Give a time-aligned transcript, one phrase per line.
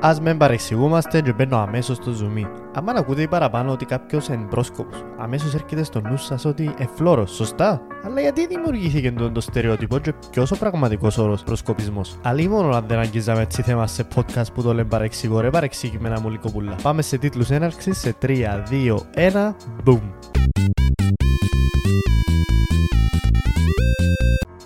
[0.00, 2.48] Α μην παρεξηγούμαστε και μπαίνω αμέσως στο zoom.
[2.74, 7.80] Αν ακούτε παραπάνω ότι κάποιος είναι πρόσκοπος, αμέσως έρχεται στο νου σας ότι εφλόρο, σωστά.
[8.04, 12.84] Αλλά γιατί δημιουργήθηκε το, το στερεότυπο και ποιος ο πραγματικός όρος προσκοπισμός; Αλλή μόνο αν
[12.88, 16.74] δεν αγγίζαμε έτσι θέμα σε podcast που το λέμε παρεξηγώ, ρε παρεξηγημένα μου λικοπούλα.
[16.82, 19.54] Πάμε σε τίτλους έναρξης σε 3, 2, 1,
[19.84, 20.00] boom.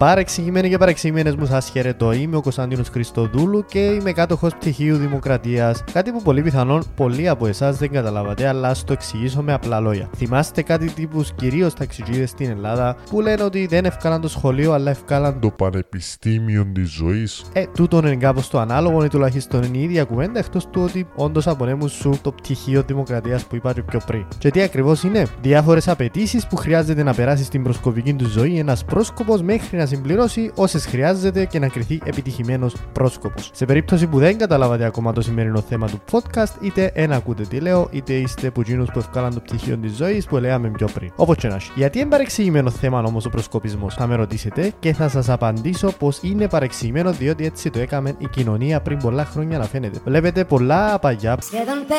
[0.03, 2.13] Παρεξηγημένοι και παρεξηγημένες μου, σας χαιρετώ.
[2.13, 5.85] Είμαι ο Κωνσταντίνος Χριστοδούλου και είμαι κάτοχος πτυχίου Δημοκρατίας.
[5.93, 9.81] Κάτι που πολύ πιθανόν πολλοί από εσάς δεν καταλάβατε, αλλά ας το εξηγήσω με απλά
[9.81, 10.11] λόγια.
[10.17, 14.91] Θυμάστε κάτι τύπου κυρίως ταξιτζίδες στην Ελλάδα που λένε ότι δεν ευκάλαν το σχολείο, αλλά
[14.91, 17.45] ευκάλαν το πανεπιστήμιο της ζωής.
[17.53, 21.07] Ε, τούτο είναι κάπως το ανάλογο ή τουλάχιστον είναι η ίδια κουβέντα, εκτός του ότι
[21.15, 24.25] όντως απονέμουν σου το πτυχίο Δημοκρατίας που είπα πιο πριν.
[24.39, 28.85] Και τι ακριβώς είναι, διάφορες απαιτήσεις που χρειάζεται να περάσεις στην προσκοπική του ζωή ένας
[28.85, 33.51] πρόσκοπος μέχρι να συμπληρώσει όσες χρειάζεται και να κρυθεί επιτυχημένος πρόσκοπος.
[33.53, 37.61] Σε περίπτωση που δεν καταλάβατε ακόμα το σημερινό θέμα του podcast, είτε ένα ακούτε τι
[37.61, 41.11] λέω, είτε είστε που γίνου που ευκάλαν το πτυχίο της ζωής που λέγαμε πιο πριν.
[41.17, 45.09] Όπως και να Γιατί είναι παρεξηγημένο θέμα όμως ο προσκοπισμός, θα με ρωτήσετε και θα
[45.09, 49.65] σας απαντήσω πως είναι παρεξηγημένο διότι έτσι το έκαμε η κοινωνία πριν πολλά χρόνια να
[49.65, 50.01] φαίνεται.
[50.05, 51.37] Βλέπετε πολλά παγιά.
[51.41, 51.93] Σχεδόν 50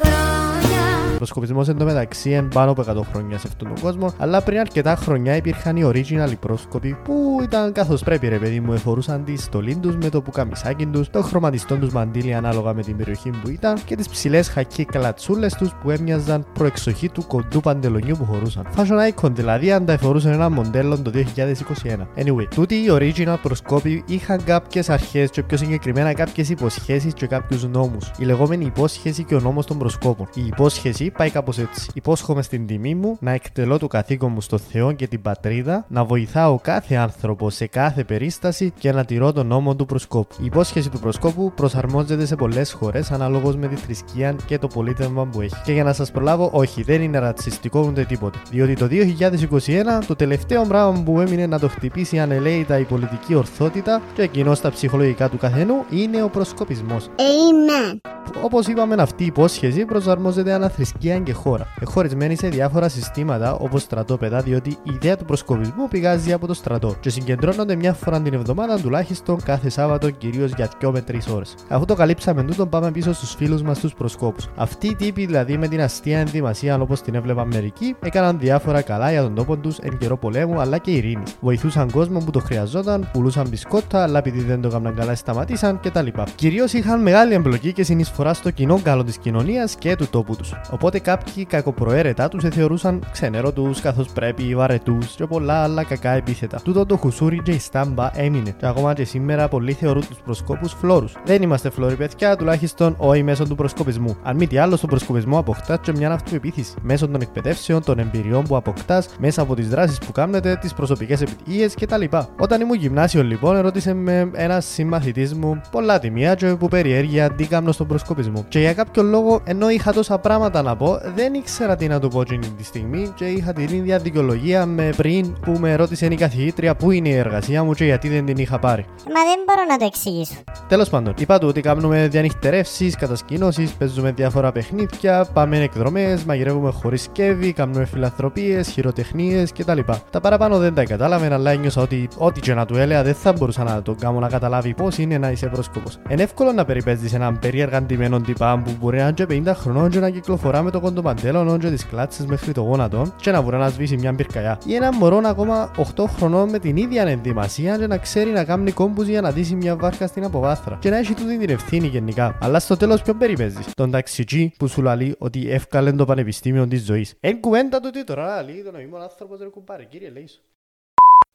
[0.00, 4.58] χρόνια ο προσκοπισμό εντωμεταξύ είναι πάνω από 100 χρόνια σε αυτόν τον κόσμο, αλλά πριν
[4.58, 9.36] αρκετά χρόνια υπήρχαν οι original πρόσκοποι που ήταν καθώς πρέπει, ρε παιδί μου, εφορούσαν τη
[9.36, 13.48] στολή τους με το πουκαμισάκι τους, το χρωματιστό τους μαντίλι ανάλογα με την περιοχή που
[13.48, 18.66] ήταν και τις ψηλές χακί κλατσούλες τους που έμοιαζαν προεξοχή του κοντού παντελονιού που χωρούσαν.
[18.76, 22.06] Fashion icon δηλαδή αν τα εφορούσαν ένα μοντέλο το 2021.
[22.16, 27.68] Anyway, τούτοι οι original προσκόποι είχαν κάποιες αρχές και πιο συγκεκριμένα κάποιες υποσχέσεις και κάποιους
[27.68, 28.10] νόμους.
[28.18, 30.28] Η λεγόμενη υπόσχεση και ο νόμος των προσκόπων.
[30.34, 31.90] Η υπόσχεση πάει κάπως έτσι.
[31.94, 36.04] Υπόσχομαι στην τιμή μου να εκτελώ το καθήκον μου στο Θεό και την πατρίδα, να
[36.04, 40.34] βοηθάω κάθε άνθρωπο σε κάθε περίσταση και να τηρώ τον νόμο του προσκόπου.
[40.40, 45.26] Η υπόσχεση του προσκόπου προσαρμόζεται σε πολλές χώρες αναλόγως με τη θρησκεία και το πολίτευμα
[45.26, 45.54] που έχει.
[45.64, 48.38] Και για να σας προλάβω, όχι, δεν είναι ρατσιστικό ούτε τίποτε.
[48.50, 54.02] Διότι το 2021 το τελευταίο πράγμα που έμεινε να το χτυπήσει ανελαίητα η πολιτική ορθότητα
[54.14, 57.06] και εκείνος στα ψυχολογικά του καθενού είναι ο προσκοπισμός.
[57.06, 57.98] Amen.
[58.42, 61.66] Όπως είπαμε, αυτή η υπόσχεση προσαρμόζεται αναθρησκεία θρησκεία και χώρα.
[61.80, 66.94] Εχωρισμένη σε διάφορα συστήματα όπως στρατόπεδα, διότι η ιδέα του προσκοπισμού πηγάζει από το στρατό
[67.00, 71.54] και συγκεντρώνονται μια φορά την εβδομάδα τουλάχιστον κάθε Σάββατο, κυρίως για 2 με 3 ώρες.
[71.68, 74.48] Αφού το καλύψαμε τούτο, πάμε πίσω στους φίλους μας τους προσκόπους.
[74.56, 79.10] Αυτοί οι τύποι, δηλαδή με την αστεία ενδυμασία όπως την έβλεπα μερικοί, έκαναν διάφορα καλά
[79.10, 81.22] για τον τόπο τους εν καιρό πολέμου αλλά και ειρήνη.
[81.40, 86.06] Βοηθούσαν κόσμο που το χρειαζόταν, πουλούσαν μπισκότα, αλλά επειδή δεν το έκαναν καλά σταματήσαν κτλ.
[86.34, 90.54] Κυρίως είχαν μεγάλη εμπλοκή και συνεισφορά στο κοινό καλό της κοινωνίας και του τόπου τους.
[90.70, 96.60] Οπότε κάποιοι κακοπροαίρετά τους θεωρούσαν ξενέρωτου καθώς πρέπει, βαρετού και πολλά άλλα κακά επίθετα.
[96.62, 98.54] Τούτο το χουσούρι και η στάμπα έμεινε.
[98.58, 101.16] Και ακόμα και σήμερα πολλοί θεωρούν τους προσκόπους φλόρους.
[101.24, 104.16] Δεν είμαστε φλόροι, παιδιά, τουλάχιστον όχι μέσω του προσκοπισμού.
[104.22, 106.74] Αν μη τι άλλο, στον προσκοπισμό αποκτάς και μια αυτοεπίθεση.
[106.82, 111.20] Μέσω των εκπαιδεύσεων, των εμπειριών που αποκτάς, μέσα από τις δράσεις που κάνετε, τις προσωπικές
[111.20, 112.02] επιτυχίες κτλ.
[112.38, 117.86] Όταν ήμουν γυμνάσιο, λοιπόν, ερώτησε με ένας συμμαθητής μου πολλά τιμία που περιέργεια αντίκαμνο στον
[117.86, 118.44] προσκοπισμό.
[118.48, 122.08] Και για κάποιο λόγο, ενώ είχα τόσα πράγματα να πω, δεν ήξερα τι να του
[122.08, 126.14] πω εκείνη τη στιγμή και είχα την ίδια δικαιολογία με πριν που με ρώτησε η
[126.14, 128.84] καθηγήτρια πού είναι η εργασία μου και γιατί δεν την είχα πάρει.
[128.88, 130.34] Μα δεν μπορώ να το εξηγήσω.
[130.68, 137.02] Τέλος πάντων, είπα του ότι κάνουμε διανυχτερεύσεις, κατασκηνώσεις, παίζουμε διάφορα παιχνίδια, πάμε εκδρομέ, μαγειρεύουμε χωρίς
[137.02, 139.78] σκεύη, κάνουμε φιλανθρωπίες, χειροτεχνίες κτλ.
[140.10, 143.32] Τα παραπάνω δεν τα κατάλαβε, αλλά ένιωσα ότι ό,τι και να του έλεγα δεν θα
[143.32, 145.98] μπορούσα να το κάνω να καταλάβει πώς είναι να είσαι πρόσκοπος.
[146.08, 149.98] Είναι εύκολο να περιπέζεις έναν περίεργα ντυμένο τυπά που μπορεί να είναι 50 χρονών και
[150.00, 153.68] να κυκλοφορά με το κοντοπαντέλο και τις κλάτσες μέχρι το γόνατο και να μπορεί να
[153.68, 154.58] σβήσει μια πυρκαγιά.
[154.66, 158.72] Ή ένα μωρό ακόμα 8 χρονών με την ίδια ενδυμασία και να ξέρει να κάνει
[158.72, 160.78] κόμπους για να δίσει μια βάρκα στην αποβάθρα.
[160.80, 162.38] Και να έχει τούτη την ευθύνη γενικά.
[162.42, 166.84] Αλλά στο τέλος ποιον περιπέζεις; Τον ταξιτζή που σου λέει ότι εύκαλε το πανεπιστήμιο της
[166.84, 167.14] ζωής.
[167.20, 170.28] Εν κουβέντα του τι τώρα λέει τον νοήμον άνθρωπος δεν κουμπάρε κύριε λέει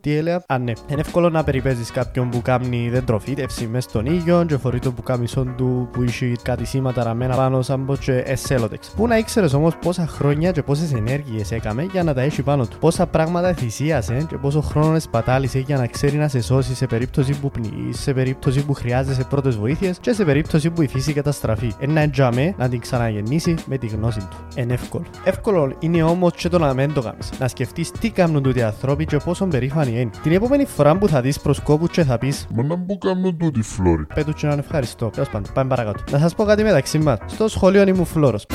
[0.01, 4.06] τι έλεγα, α ναι, είναι εύκολο να περιπέζεις κάποιον που κάνει δεν τροφίτευση μες στον
[4.06, 8.00] ήλιο και φορεί το που κάμισον του που είχε κάτι σήματα ραμμένα πάνω σαν πως
[8.00, 8.94] και εσέλοτεξ.
[8.95, 12.65] Πού να ήξερες όμως πόσα χρόνια και πόσες ενέργειες έκαμε για να τα έχει πάνω
[12.65, 16.86] του; Πόσα πράγματα θυσίασε και πόσο χρόνο σπατάλησε για να ξέρει να σε σώσει σε
[16.86, 21.13] περίπτωση που πνίγεις, σε περίπτωση που χρειάζεσαι πρώτες βοήθειες και σε περίπτωση που η φύση
[21.13, 21.74] καταστραφεί.
[21.80, 24.38] Ένα τζαμέ να την ξαναγεννήσει με τη γνώση του.
[24.56, 25.06] Είναι εύκολο.
[25.24, 27.30] Εύκολο είναι όμως και το να μην το κάνεις.
[27.39, 30.10] Να σκεφτείς τι κάνουν τούτοι άνθρωποι και πόσο περήφανοι είναι.
[30.24, 33.62] Την επόμενη φορά που θα δεις προσκόπους και θα πεις Μα να μου κάνω τούτη
[33.62, 34.06] φλόρη.
[34.14, 35.10] Πέτου και να ευχαριστώ.
[35.10, 36.04] Τέλος πάντων, πάμε παρακάτω.
[36.12, 37.18] Να σας πω κάτι μεταξύ μας.
[37.26, 38.46] Στο σχολείο ήμουν φλόρος.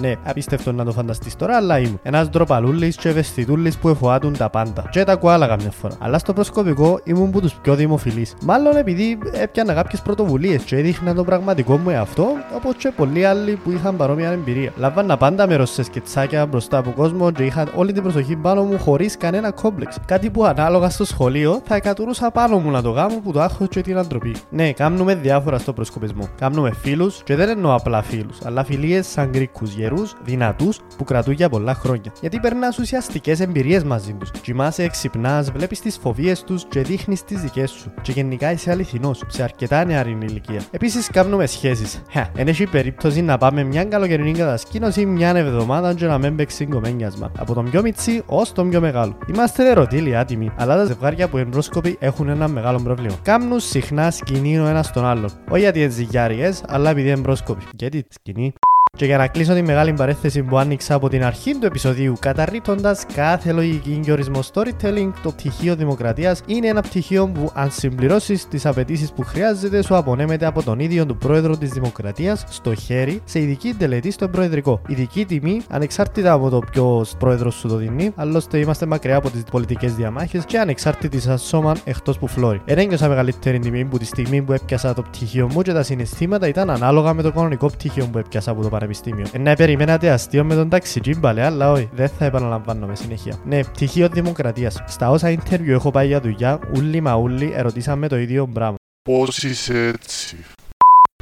[0.00, 2.00] Ναι, απίστευτο να το φανταστείς τώρα, αλλά ήμουν.
[2.02, 4.88] Ένας ντροπαλούλης και ευαισθητούλης που εφοάτουν τα πάντα.
[4.90, 5.94] Και τα κουάλα καμιά φορά.
[5.98, 8.34] Αλλά στο προσκοπικό ήμουν που τους πιο δημοφιλείς.
[8.42, 13.58] Μάλλον επειδή έπιανα κάποιες πρωτοβουλίες και έδειχνα το πραγματικό μου εαυτό, όπως και πολλοί άλλοι
[13.64, 14.72] που είχαν παρόμοια εμπειρία.
[14.76, 18.78] Λάβανα πάντα μέρος σε σκετσάκια μπροστά από κόσμο και είχα όλη την προσοχή πάνω μου
[18.78, 19.98] χωρίς κανένα κόμπλεξ.
[20.06, 23.66] Κάτι που ανάλογα στο σχολείο θα εκατουρούσα πάνω μου να το γάμω που το άχω
[23.66, 24.34] και την αντροπή.
[24.50, 26.28] Ναι, κάνουμε διάφορα στο προσκοπισμό.
[26.38, 31.34] Κάνουμε φίλους και δεν εννοώ απλά φίλους, αλλά φιλίες σαν γκρίκου γερού, δυνατούς που κρατούν
[31.34, 32.12] για πολλά χρόνια.
[32.20, 34.30] Γιατί περνάς ουσιαστικές εμπειρίες μαζί τους.
[34.30, 37.92] Κοιμάσαι, ξυπνάς, βλέπεις τις φοβίες τους και δείχνεις τις δικές σου.
[38.02, 40.60] Και γενικά είσαι αληθινός σε αρκετά νεαρή ηλικία.
[40.70, 42.02] Επίσης, κάνουμε σχέσεις.
[42.34, 47.32] Εν έχει περίπτωση να πάμε μια καλοκαιρινή κατασκήνωση μια εβδομάδα και να μην παίξει κομμένιασμα.
[47.38, 49.18] Από τον πιο μιτσί ως τον πιο μεγάλο.
[49.34, 53.16] Είμαστε ερωτήλοι άτιμοι, αλλά τα ζευγάρια που εμπρόσκοποι έχουν ένα μεγάλο πρόβλημα.
[53.22, 55.30] Κάμνουν συχνά σκηνή ο ένα τον άλλον.
[55.50, 57.62] Όχι γιατί είναι ζυγιάριε, αλλά επειδή εμπρόσκοποι.
[57.76, 58.52] Γιατί σκηνή.
[58.98, 63.06] Και για να κλείσω τη μεγάλη παρέθεση που άνοιξα από την αρχή του επεισοδίου, καταρρύπτοντας
[63.14, 68.66] κάθε λογική και ορισμό storytelling, το πτυχίο Δημοκρατίας είναι ένα πτυχίο που, αν συμπληρώσεις τις
[68.66, 73.40] απαιτήσεις που χρειάζεται, σου απονέμεται από τον ίδιο του πρόεδρο της Δημοκρατίας στο χέρι σε
[73.40, 74.80] ειδική τελετή στο προεδρικό.
[74.86, 79.42] Ειδική τιμή, ανεξάρτητα από το ποιος πρόεδρος σου το δίνει, άλλωστε είμαστε μακριά από τις
[79.42, 82.60] πολιτικές διαμάχες και ανεξάρτητη σαν σώμα εκτός που φλόρει.
[82.64, 86.70] Ενέγγυωσα μεγαλύτερη τιμή που τη στιγμή που έπιασα το πτυχίο μου και τα συναισθήματα ήταν
[86.70, 89.26] ανάλογα με το κανονικό πτυχίο που έπιασα από το πανεπιστήμιο.
[89.32, 93.40] Ε, ναι, περιμένατε αστείο με τον ταξιτζή μπαλέ, αλλά όχι, δεν θα επαναλαμβάνω με συνέχεια.
[93.44, 94.82] Ναι, πτυχίο δημοκρατίας.
[94.86, 98.76] Στα όσα interview έχω πάει για δουλειά, ούλοι μα ούλοι ερωτήσαμε το ίδιο πράγμα.
[99.02, 100.36] Πώς είσαι έτσι;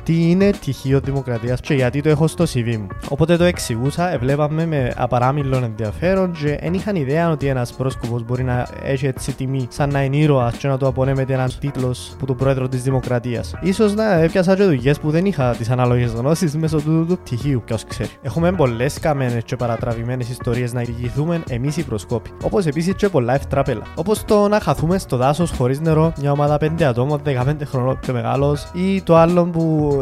[0.07, 2.87] Τι είναι πτυχίο δημοκρατίας και γιατί το έχω στο CV μου.
[3.09, 8.45] Οπότε το εξηγούσα, εβλέπαμε με απαράμιλο ενδιαφέρον και δεν είχαν ιδέα ότι ένας πρόσκοπος μπορεί
[8.45, 12.27] να έχει έτσι τιμή σαν να είναι ήρωας και να του απονέμεται ένα τίτλος που
[12.27, 13.55] του πρόεδρο της Δημοκρατίας.
[13.75, 17.63] σω να έπιασα και δουλειές που δεν είχα τις ανάλογε γνώσεις μέσω του, του πτυχίου,
[17.65, 18.11] ποιος ξέρει.
[18.23, 22.31] Έχουμε πολλές καμένε και παρατραβημένες ιστορίες να διηγηθούμε εμείς οι προσκόποι.
[22.45, 23.83] Όπως επίσης και πολλά ευτράπελα.
[23.95, 28.13] Όπως το να χαθούμε στο δάσος χωρίς νερό μια ομάδα 5 ατόμων 15 χρονών πιο
[28.13, 29.95] μεγάλος ή το άλλο που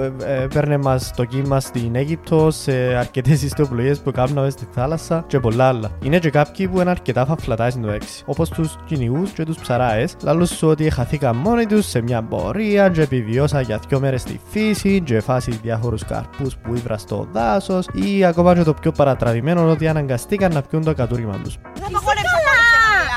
[0.43, 5.69] έπαιρνε μας το κύμα στην Αίγυπτο σε αρκετές ιστοπλογίε που κάναμε στη θάλασσα και πολλά
[5.69, 5.91] άλλα.
[6.03, 9.59] Είναι και κάποιοι που είναι αρκετά φαφλατά στην το έξι, όπως τους κυνηγούς και τους
[9.59, 14.21] ψαράες, λαλούς σου ότι χαθήκαν μόνοι τους σε μια πορεία και επιβιώσα για δύο μέρες
[14.21, 18.93] στη φύση και φάση διάφορους καρπούς που ήβρας στο δάσος ή ακόμα και το πιο
[18.93, 21.59] παρατραβημένο ότι αναγκαστήκαν να πιούν το κατούριμα τους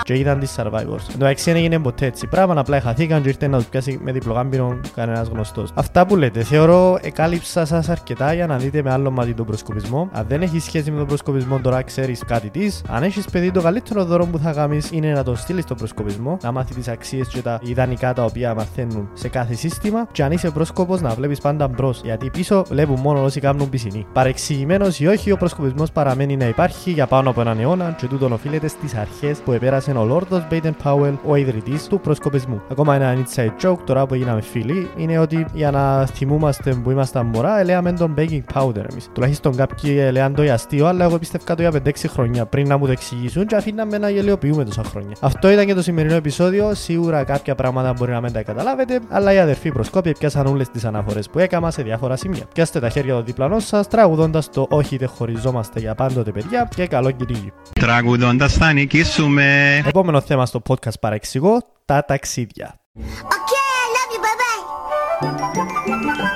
[0.08, 1.16] και είδαν τις survivors.
[1.18, 4.12] Το έξι δεν έγινε ποτέ έτσι πράγμα, απλά χαθήκαν και ήρθε να τους πιάσει με
[4.12, 5.72] διπλογάμπινο κανένας γνωστός.
[5.74, 10.10] Αυτά που λέτε, θεωρώ εκάλυψα σας αρκετά για να δείτε με άλλο μάτι τον προσκοπισμό.
[10.12, 13.62] Αν δεν έχεις σχέση με τον προσκοπισμό τώρα ξέρεις κάτι της, αν έχεις παιδί το
[13.62, 17.28] καλύτερο δώρο που θα κάνεις είναι να τον στείλεις στον προσκοπισμό, να μάθει τις αξίες
[17.28, 21.40] και τα ιδανικά τα οποία μαθαίνουν σε κάθε σύστημα και αν είσαι πρόσκοπος να βλέπεις
[21.40, 24.06] πάντα μπρος, γιατί πίσω βλέπουν μόνο όσοι κάνουν πισινή.
[24.14, 28.32] Παρεξηγημένος ή όχι, ο προσκοπισμός παραμένει να υπάρχει για πάνω από έναν αιώνα και τούτον
[28.32, 32.62] οφείλεται στις αρχές που επέρασε ο Λόρδος Μπέιτεν Πάουελ, ο ιδρυτής του προσκοπισμού.
[32.72, 37.26] Ακόμα ένα inside joke τώρα που γίναμε φίλοι είναι ότι για να θυμούμαστε που ήμασταν
[37.26, 39.10] μωρά, ελέγαμε τον baking powder εμείς.
[39.14, 42.86] Τουλάχιστον κάποιοι ελέγαν το αστείο, αλλά εγώ πιστεύω το για 5-6 χρόνια πριν να μου
[42.86, 45.16] το εξηγήσουν και αφήναμε να γελιοποιούμε τόσα χρόνια.
[45.22, 46.74] Αυτό ήταν και το σημερινό επεισόδιο.
[46.74, 50.80] Σίγουρα κάποια πράγματα μπορεί να μην τα καταλάβετε, αλλά οι αδερφοί προσκόποι πιάσαν όλε τι
[50.84, 52.44] αναφορέ που έκανα σε διάφορα σημεία.
[52.54, 56.88] Πιάστε τα χέρια του διπλανό σα, τραγουδώντα το Όχι δεν χωριζόμαστε για πάντοτε, παιδιά, και
[56.88, 57.52] καλό κυρίγι.
[57.74, 59.46] Τραγουδώντα θα νικήσουμε.
[59.88, 62.80] Επόμενο θέμα στο podcast παρεξηγώ, τα ταξίδια.
[62.98, 64.22] Okay, I love you.
[64.26, 66.28] Bye bye.